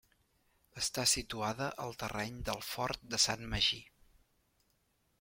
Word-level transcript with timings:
Està 0.79 1.05
situada 1.11 1.69
al 1.85 1.95
terreny 2.05 2.41
del 2.49 2.65
Fort 2.73 3.07
de 3.15 3.23
Sant 3.29 3.49
Magí. 3.55 3.83